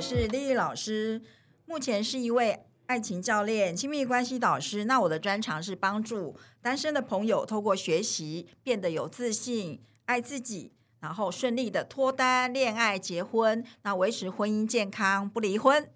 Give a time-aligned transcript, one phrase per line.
[0.00, 1.20] 我是丽丽老师，
[1.66, 4.86] 目前是一位爱情教练、亲密关系导师。
[4.86, 15.86] 那我的专长是帮助单身的朋友透过学习变得有自信、爱自己，然后顺利的脱单、恋爱、结婚，那维持婚姻健康，不离婚。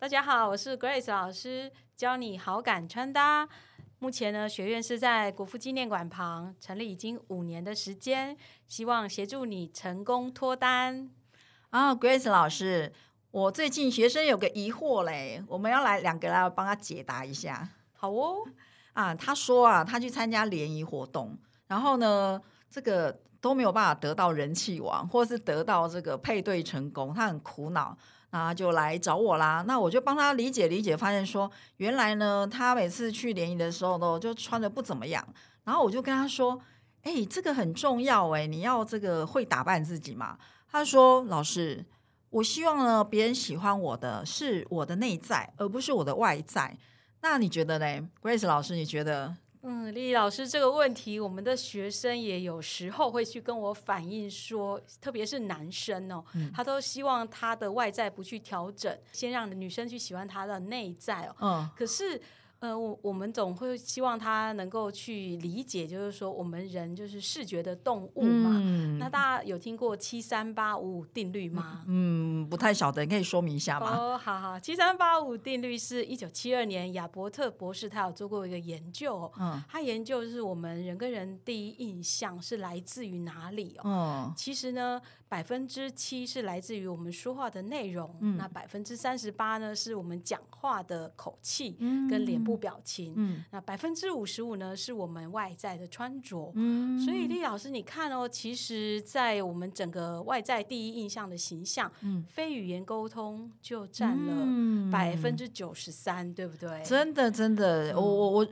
[0.00, 3.48] 大家好，我是 Grace 老师，教你好感穿搭。
[4.00, 8.36] 目前呢，学院是在国父纪念馆旁成立，已经五年的时间，
[8.66, 11.10] 希望协助你成功脱单。
[11.70, 12.94] 啊，Grace 老师，
[13.30, 17.68] 我最近学生有个疑惑嘞，我们要来两个来帮他解答一下。
[17.92, 18.38] 好哦，
[18.94, 21.36] 啊，他说啊，他去参加联谊活动，
[21.66, 27.96] 然后呢，这个都没有办法得到人气王，或是得到这个配对成功，他很苦恼。
[28.30, 35.26] 那就来找我啦，那我就帮他理解理解，发现说原来呢，他每次去联谊的时候呢，就穿的不怎么样。
[35.64, 36.60] 然后我就跟他说
[37.04, 40.38] ：“哎，这个很重要哎，你要这个会打扮自己嘛。”
[40.70, 41.82] 他说：“老师，
[42.30, 46.76] 我希望呢，别人喜欢我的是我的内在，而不是我的外在。
[47.20, 48.74] 那你觉得呢，Grace 老师？
[48.74, 61.36] 你觉得？”嗯，丽丽老师这个问题，我们的学生也有时候会去跟我反映说，特别是男生哦，他都希望他的外在不去调整，先让女生去喜欢他的内在哦。
[61.40, 62.20] 嗯，可是。
[62.60, 68.60] 呃，我我们总会希望他能够去理解，就是说我们人就是视觉的动物嘛。
[68.98, 71.84] 那大家有听过七三八五五定律吗？
[71.86, 73.96] 嗯，不太晓得，你可以说明一下吗？
[73.96, 79.30] 哦，好好，七三八五定律是一九七二年亚伯特博士他有做过一个研究。
[79.38, 83.82] 嗯，他研究就是我们人跟人第一印象是来自于哪里哦？
[83.84, 91.76] 嗯，其实呢，百分之七是来自于我们说话的内容，那百分之三十八呢是我们讲话的口气
[92.10, 92.47] 跟脸。
[92.48, 106.82] 不表情，嗯，那百分之五十五呢是我们外在的穿着，嗯，所以丽老师，你看哦，其实，在我们整个外在第一印象的形象，嗯，非语言沟通就占了百分之九十三，对不对？
[106.82, 108.48] 真的，真的，我我我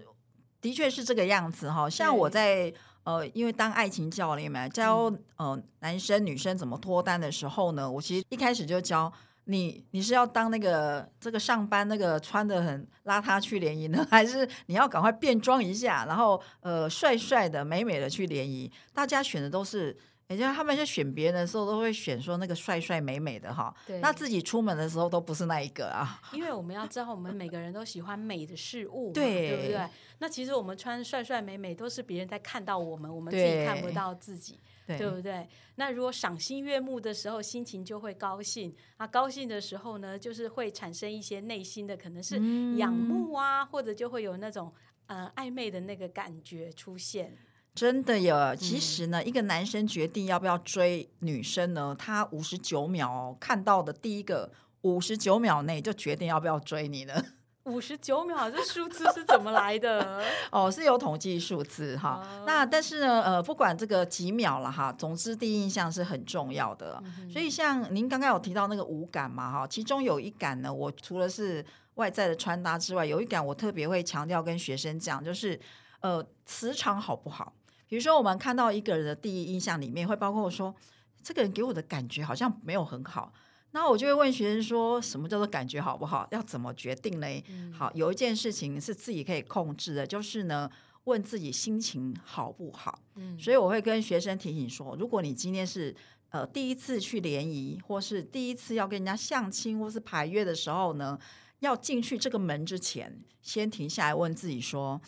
[0.60, 1.88] 的确是这个样子哈。
[1.88, 2.70] 像我在
[3.04, 9.10] 呃，因为当爱情教练嘛，教呃男生女生怎么脱单的时候呢，我其实一开始就教。
[9.48, 18.70] 你你是要当那个这个上班那个穿的很邋遢去联谊呢， 还是你要赶快变装一下，然后呃帅帅的美美的去联谊？
[18.92, 19.96] 大家选的都是，
[20.26, 26.20] 人家他们在选别人的时候都会选说那个帅帅美美的哈，那自己出门的时候都不是那一个啊。
[26.32, 29.88] 因为我们要知道，我们每个人都喜欢美的事物，对不对？
[30.18, 34.58] 那其实我们穿帅帅美美都是别人在看到我们，我们自己看不到自己。
[34.86, 35.48] 对不对？
[35.74, 39.06] 那如果赏心悦目的时候，心情就会高兴啊。
[39.06, 42.36] 高兴的时候呢，就是会产生一些内心的，可能是
[42.76, 44.72] 仰慕啊，或者就会有那种
[45.06, 47.36] 呃暧昧的那个感觉出现。
[47.74, 57.22] 真的有，其实呢，一个男生决定要不要追女生呢，他五十九秒看到的第一个五十九秒内就决定要不要追你了。
[57.66, 60.22] 五十九秒，这数字是怎么来的？
[60.50, 62.22] 哦，是有统计数字哈。
[62.46, 67.02] 那但是呢，呃，不管这个几秒了哈，总之第一印象是很重要的。
[67.30, 75.58] 所以像您刚刚有提到那个五感嘛哈，其中有一感呢，我除了是外在的穿搭之外，有一感我特别会强调跟学生讲，就是
[76.00, 77.52] 呃，磁场好不好？
[77.88, 80.72] 比如说我们看到一个人的第一印象里面，会包括说，
[81.20, 83.32] 这个人给我的感觉好像没有很好。
[83.76, 86.26] 那我就会问学生说，什么叫做感觉好不好？
[86.30, 87.26] 要怎么决定呢？
[87.74, 90.70] 好，有一件事情是自己可以控制的，就是呢，
[91.04, 92.98] 问自己心情好不好。
[93.16, 95.94] 嗯，所以我会跟学生提醒说，如果你今天是
[96.30, 101.18] 呃第一次去联谊，或是第一次要跟人家相亲或是排约的时候呢，
[101.58, 104.98] 要进去这个门之前，先停下来问自己说。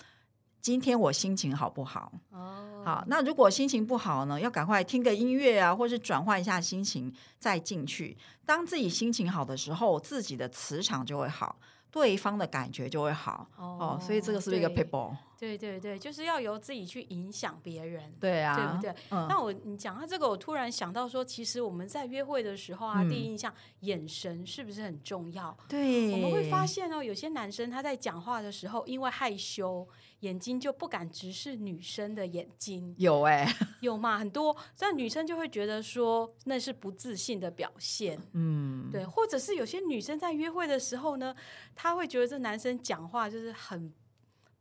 [0.68, 2.12] 今天我心情好不好？
[2.30, 3.02] 哦，好。
[3.06, 4.38] 那如果心情不好呢？
[4.38, 8.14] 要赶快听个音乐啊，或是转换一下心情再进去。
[8.44, 11.58] 当自己心情好的时候，自己的磁场就会好，
[11.90, 13.48] 对方的感觉就会好。
[13.56, 15.16] 哦，所以这个是一个 people。
[15.38, 18.12] 对对对，就是要由自己去影响别人。
[18.18, 19.02] 对啊，对不对？
[19.28, 25.56] 那我你讲到这个，我突然想到说，其实我们在约会的时候啊，第一印象眼神是不是很重要？
[25.68, 29.86] 对，我们会发现哦，有些男生他在讲话的时候，因为害羞。
[30.22, 33.46] 眼睛就不敢直视女生的眼睛， 有哎，
[33.82, 34.18] 有嘛？
[34.18, 41.32] 很多，这女生就会觉得说那是不自信的表现，嗯，对，或者是有些女生在约会的时候呢，
[41.76, 43.92] 她会觉得这男生讲话就是很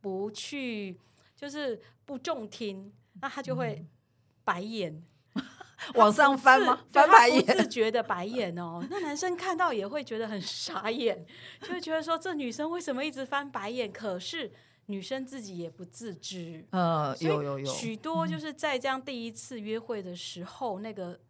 [0.00, 0.98] 不去，
[1.36, 3.84] 就是不中听，那他就会
[4.44, 5.02] 白眼
[5.94, 6.84] 往上翻吗？
[6.90, 8.84] 翻白眼，自觉的白眼哦。
[8.90, 11.24] 那男生看到也会觉得很傻眼，
[11.62, 13.92] 就会觉得说这女生为什么一直翻白眼？
[13.92, 14.52] 可是。
[14.90, 21.20] 女生自己也不自知，呃，有有有，许多就是在这样第一次约会的时候，那个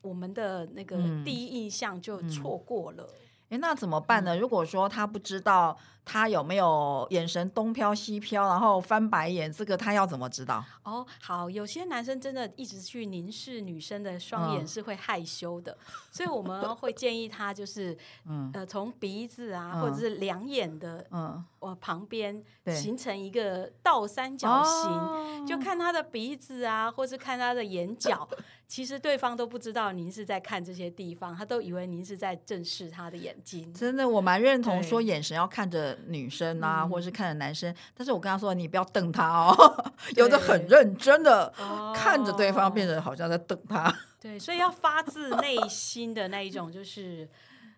[0.00, 3.08] 我们的那个第一印象就错过了。
[3.48, 4.36] 哎，那怎么办呢？
[4.36, 5.76] 如果说他不知道。
[6.08, 9.52] 他有没有眼神东飘西飘，然后翻白眼？
[9.52, 10.64] 这个他要怎么知道？
[10.84, 15.76] 哦，好，有些男生真的一直去凝视女生的双眼是会害羞的，
[16.12, 17.98] 所以我们会建议他就是，
[18.54, 21.44] 呃，从鼻子啊，或者是两眼的，嗯，
[21.80, 28.28] 旁边形成一个倒三角形，就看他的鼻子啊，或是看他的眼角。
[28.68, 33.72] 其实对方都不知道您是在看这些地方，他都以为您是在正视他的眼睛。
[33.72, 37.72] 真的，我蛮认同说眼神要看着女生啊，或者是看着男生。
[37.94, 39.54] 但是我跟他说，你不要瞪他哦，
[40.16, 41.52] 有的很认真的
[41.94, 43.94] 看着对方，变得好像在瞪他。
[44.20, 47.28] 对，所以要发自内心的那一种，就是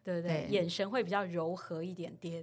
[0.02, 2.42] 对对，眼神会比较柔和一点点。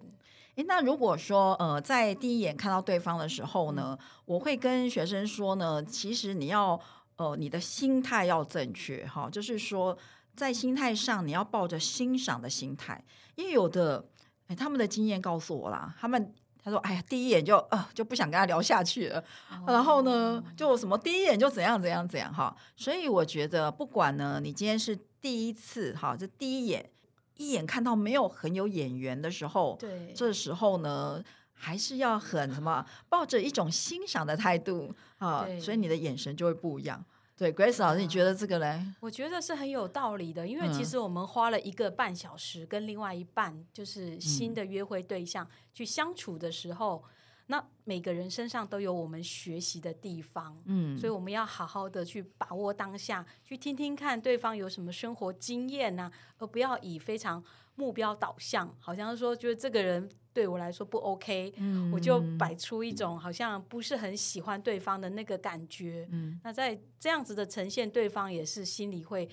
[0.56, 6.80] 哎，那如果说呃，在第一眼看到对方的时候呢，我会跟学生说呢，其实你要。
[7.17, 9.97] 呃，你的心态要正确哈，就是说，
[10.35, 13.01] 在心态上你要抱着欣赏的心态，
[13.35, 14.06] 因为有的，
[14.47, 19.23] 哎，他们的经验告诉我啦，他们他说，哎呀，第一眼就呃就不想跟他聊下去了，
[19.65, 26.89] 然后呢，就什么第一眼就怎样怎样怎样哈，所以我觉得，不管呢，你今天是第一次哈，这第一眼
[27.38, 31.23] 一眼看到没有很有眼缘的时候，对，这时候呢。
[31.55, 37.03] 还是要很什么，抱着一种欣赏的态度啊，所以你的眼神就会不一样。
[37.37, 38.81] 对，Grace 老师，你觉得这个嘞？
[39.01, 47.03] 我觉得是很有道理的，因为其实我们花了一个半小时跟另外一半就是新的约会对象去相处的时候，
[47.47, 57.43] 那每个人身上都有我们学习的地方，嗯，所以我们要好好的去把握当下，去听听看对方有什么生活经验呐，而不要以非常
[57.75, 60.10] 目标导向，好像说就是这个人。
[60.36, 61.54] 对我来说不 OK，
[61.94, 66.06] 我就摆出一种好像不是很喜欢对方的那个感觉。
[66.44, 69.30] 那在这样子的呈现，对方也是心里会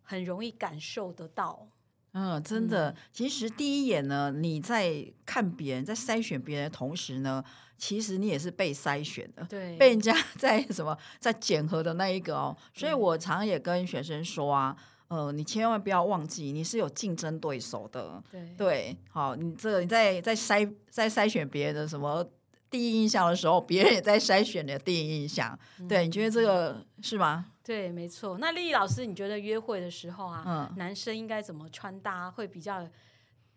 [0.00, 1.68] 很容易感受得到。
[2.12, 7.44] 嗯，真的，其实第一眼呢，你在看别人，在筛选别人的同时呢，
[7.76, 12.56] 其实你也是被筛选的，对，被人家 在什么在检核的那一个哦。
[12.72, 14.74] 所以我常也跟学生说啊。
[15.08, 18.22] 呃，你千万不要忘记，你是有竞争对手的。
[18.30, 22.28] 对对，好，你这个你在在筛在筛选别人的什么
[22.68, 25.58] 第一印象的时候，别人也在筛选你的第一印象。
[25.88, 27.52] 对，你觉得这个是吗？
[27.62, 28.38] 对，没错。
[28.38, 32.88] 那丽丽老师，你觉得约会的时候啊，男生应该怎么穿搭会比较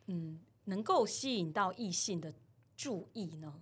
[0.07, 2.31] 嗯能够吸引到异性的
[2.75, 3.53] 注意呢？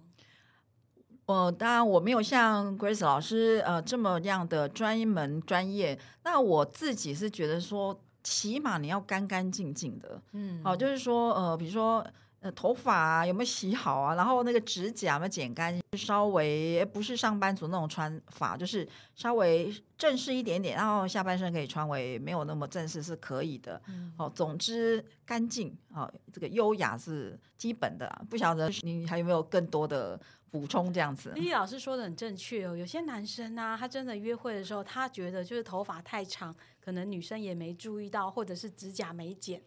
[1.27, 5.97] 呃，当然我没有像 Grace 老师呃这么样的专门专业。
[6.23, 12.05] 那我自己是觉得说，起码你要干干净净的，嗯，好，就是说呃，比如说
[12.39, 23.81] 呃头发有没有洗好啊，然后那个指甲有没有剪干净，稍微不是上班族那种穿法，就是稍微正式一点点，然后下半身可以穿为没有那么正式是可以的。
[24.17, 28.09] 哦，总之干净啊，这个优雅是基本的。
[28.29, 30.19] 不晓得你还有没有更多的？
[30.49, 32.75] 补充这样子，丽丽老师说的很正确哦。
[32.75, 39.61] 有些男生呢，他真的约会的时候，他觉得就是头发太长，可能女生也没注意到，或者是指甲没剪，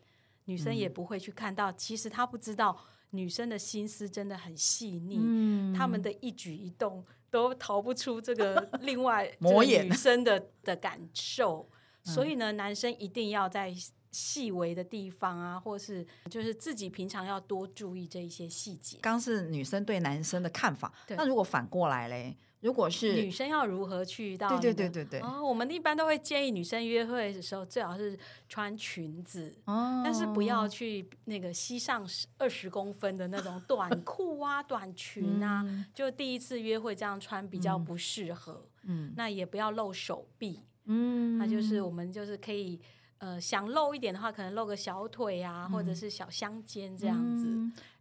[0.50, 1.70] 女生也不会去看到。
[1.72, 2.76] 其实她不知道，
[3.10, 11.70] 女生的心思真的很细腻，他们的一举一动都逃不出这个 另外女生的的感受。
[12.02, 13.74] 所以呢，男生一定要在。
[14.12, 18.98] 细微的地方啊，或是就是自己平常要多注意这一些细节。
[19.00, 24.48] 刚是女生对男生的看法，那如果反过来嘞，如果是女生要如何去到？
[24.50, 25.20] 对对对对对。
[25.20, 32.06] 哦，我们一般都会建议女生约会的时候最好是穿裙子，哦，但是不要去那个膝上
[32.38, 35.64] 二十公分的那种 短裤啊、短裙啊，
[35.94, 38.66] 就第一次约会这样穿比较不适合。
[38.82, 40.60] 嗯，那也不要露手臂。
[40.84, 42.80] 嗯，那就是我们就是可以。
[43.22, 47.46] 呃，想露一点的话，可能露个小腿啊，或者是小香肩这样子。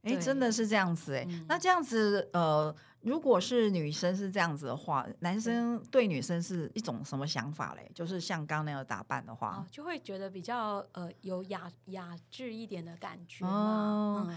[0.04, 1.28] 哎，真的是这样子哎。
[1.46, 7.90] 那这样子，呃，如果是女生是这样子的话，男生对女生是一种什么想法嘞？
[7.94, 14.28] 就是像刚那样打扮的话，就会觉得比较呃有雅雅致一点的感觉哦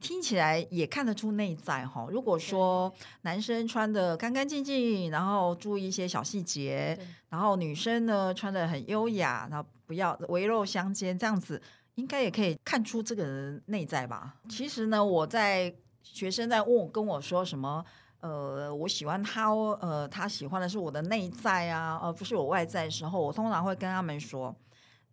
[0.00, 2.06] 听起来也看得出内在哈。
[2.08, 6.96] 如果说男生穿的干干净净，然后注意一些小细节，
[7.28, 11.60] 然后女生呢穿的很优雅，然后不要围肉相间，这样子
[11.96, 14.36] 应该也可以看出这个人内在吧。
[14.48, 17.84] 其实呢，我在学生在问我跟我说什么，
[18.20, 24.54] 呃，我喜欢他，呃，他喜欢的是我的内在啊，而不是我外在的时候，我通常会跟他们说，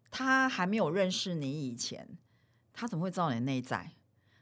[0.09, 2.07] 他还没有认识你以前，
[2.73, 3.91] 他怎么会知道你的内在？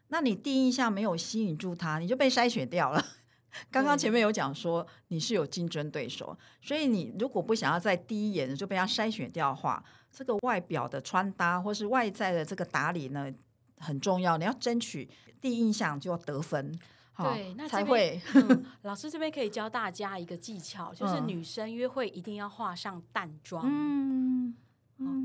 [0.08, 3.06] 那你第一印象没有吸引住他，你就被筛选掉了。
[3.70, 13.32] 刚刚前面有讲说你是有竞争对手，所以你如果不想要在第一眼就被他筛选掉的话，这个外表的穿搭或是外在的这个打理呢，
[13.78, 15.10] 很重要，你要争取
[15.42, 16.80] 第一印象就要得分。
[17.18, 18.20] 对，那才会。
[18.84, 23.64] 老师这边可以教大家一个技巧，就是女生约会一定要化上淡妆。
[23.68, 24.56] 嗯。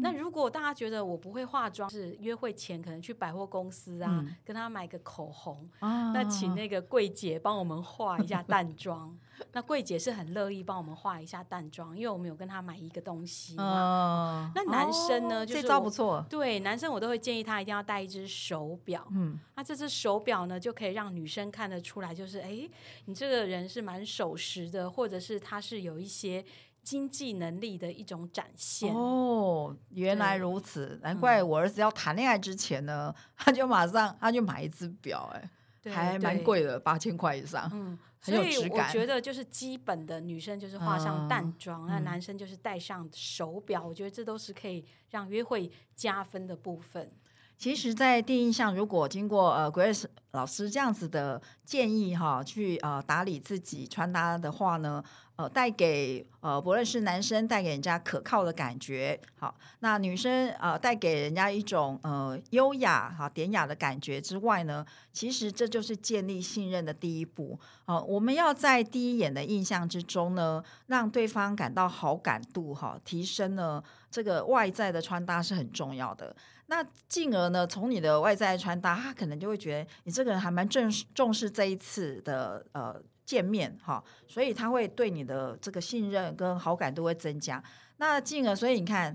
[0.03, 9.17] 那如果大家觉得我不会化妆，是约会前可能去百货公司啊，跟他买个口红，那请那个柜姐帮我们化一下淡妆。
[9.53, 14.51] 那柜姐是很乐意帮我们化一下淡妆，因为我们有跟他买一个东西嘛。
[14.53, 15.47] 那男生呢？
[15.47, 16.27] 这招不错。
[16.29, 19.07] 对，男生我都会建议他一定要带一只手表。
[19.13, 22.69] 嗯，那这只手表呢，就可以让女生看得出来，就是哎，
[23.05, 26.45] 你这个人是蛮守时的，或者是他是有一些。
[26.89, 35.51] 经济能力的一种展现哦，原来如此，难怪我儿子要谈恋爱之前呢， 他就马上他就买一只表，哎，
[35.93, 38.87] 还蛮贵的，八千块以上，嗯， 很有质感。
[38.87, 47.13] 我觉得就是基本的女生就是化上淡妆，那男生就是戴上手表，我觉得这都是可以让约会加分的部分。
[47.59, 55.05] 其实，在第一印象，如果经过呃 Grace 老师这样子的建议哈，去呃打理自己穿搭的话呢。
[55.39, 67.57] 呃，带给呃，不论是男生带给人家可靠的感觉，好，那女生呃，带给人家一种呃优雅哈典雅的感觉之外呢，其实这就是建立信任的第一步。
[67.85, 73.81] 呃，我们要在第一眼的印象之中呢，让对方感到好感度哈，提升呢
[74.11, 76.35] 这个外在的穿搭是很重要的。
[76.67, 83.01] 那进而呢，从你的外在穿搭，他可能就会觉得你这个人还蛮重视重视这一次的呃。
[83.29, 87.63] 见面哈，所以他会对你的这个信任跟好感都会增加。
[87.99, 89.15] 那进而，所以你看，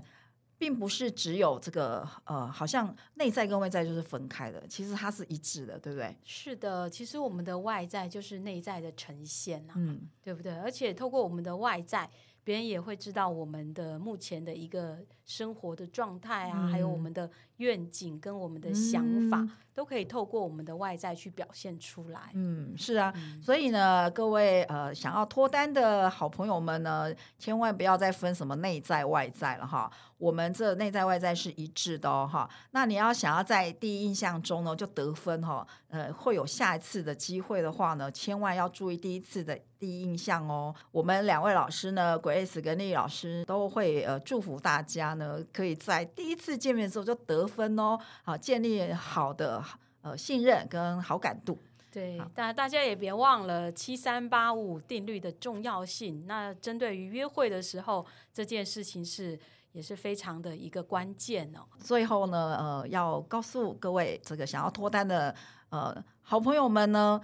[0.56, 6.16] 并不是只有这个呃，好像内在跟外在就是分开的，其实它是一致的，对不对？
[6.22, 10.56] 是的，其实我们的外在就是内在的呈现呐，嗯，对不对？
[10.60, 12.08] 而且透过我们的外在，
[12.44, 19.48] 别人也会知道我们的目前的一个生活的状态啊，还有我们的愿景跟我们的想法。
[19.74, 22.30] 都可以透过我们的外在去表现出来。
[22.34, 29.90] 嗯，是啊，所以呢，各位呃想要脱单的好朋友们呢，千万不要再分什么内在外在了哈。
[30.16, 32.48] 我们这内在外在是一致的哦哈。
[32.70, 40.72] 那你要想要在第一印象中呢就得分哈，呃，会有下一次的机会的话呢，千万要注意第一次的第一印象哦。
[40.92, 49.62] 我们两位老师呢，Grace 跟丽老师都会呃祝福大家呢，可以在第一次见面的时候就得分哦，好，建立好的。
[50.06, 51.58] 呃，信任跟好感度，
[51.90, 56.26] 对，但大家也别忘了七三八五定律的重要性。
[56.26, 59.40] 那针对于约会的时候，这件事情是
[59.72, 61.60] 也是非常的一个关键哦。
[61.78, 65.34] 最后呢，呃，要告诉各位这个想要脱单的
[65.70, 67.18] 呃好朋友们呢，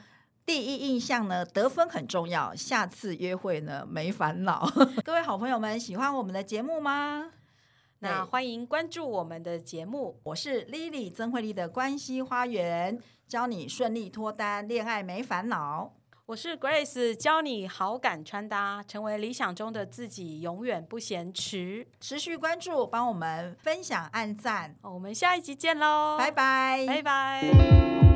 [0.46, 4.68] 第一印象呢得分很重要，下次约会呢没烦恼。
[5.04, 7.30] 各位好朋友们，喜欢我们的节目吗？
[8.00, 15.92] 那欢迎关注我们的节目，我是 Lily 曾慧丽的关系花园，教你顺利脱单，恋爱没烦恼。
[16.26, 21.86] 我是 Grace，教你好感穿搭，成为理想中的自己，永远不嫌迟。
[22.00, 24.76] 持续关注，帮我们分享、按赞。
[24.82, 28.09] 我们下一集见喽，拜拜，拜拜。